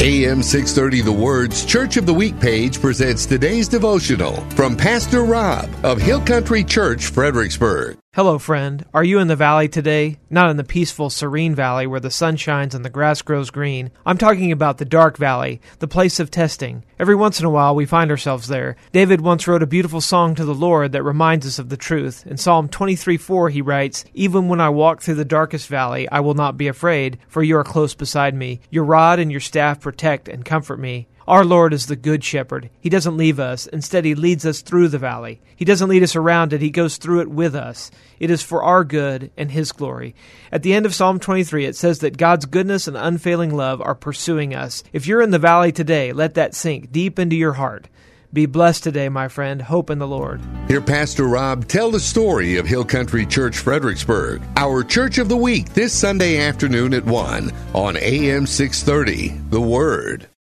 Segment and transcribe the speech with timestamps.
[0.00, 5.68] AM 630 The Word's Church of the Week page presents today's devotional from Pastor Rob
[5.82, 7.98] of Hill Country Church, Fredericksburg.
[8.18, 8.84] Hello, friend.
[8.92, 10.18] Are you in the valley today?
[10.28, 13.92] Not in the peaceful, serene valley where the sun shines and the grass grows green.
[14.04, 16.82] I'm talking about the dark valley, the place of testing.
[16.98, 18.74] Every once in a while, we find ourselves there.
[18.90, 22.26] David once wrote a beautiful song to the Lord that reminds us of the truth.
[22.26, 26.18] In Psalm 23 4, he writes, Even when I walk through the darkest valley, I
[26.18, 28.58] will not be afraid, for you are close beside me.
[28.68, 31.06] Your rod and your staff protect and comfort me.
[31.28, 32.70] Our Lord is the good shepherd.
[32.80, 33.66] He doesn't leave us.
[33.66, 35.42] Instead, He leads us through the valley.
[35.54, 36.62] He doesn't lead us around it.
[36.62, 37.90] He goes through it with us.
[38.18, 40.14] It is for our good and His glory.
[40.50, 43.94] At the end of Psalm 23, it says that God's goodness and unfailing love are
[43.94, 44.82] pursuing us.
[44.94, 47.88] If you're in the valley today, let that sink deep into your heart.
[48.32, 49.60] Be blessed today, my friend.
[49.60, 50.40] Hope in the Lord.
[50.66, 55.36] Hear Pastor Rob tell the story of Hill Country Church Fredericksburg, our Church of the
[55.36, 60.28] Week, this Sunday afternoon at 1 on AM 630, The Word.